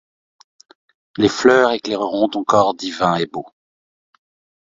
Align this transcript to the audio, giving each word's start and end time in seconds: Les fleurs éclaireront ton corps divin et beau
Les 1.17 1.29
fleurs 1.29 1.69
éclaireront 1.73 2.27
ton 2.29 2.43
corps 2.43 2.73
divin 2.73 3.17
et 3.17 3.27
beau 3.27 3.45